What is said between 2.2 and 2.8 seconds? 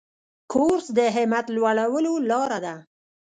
لاره ده.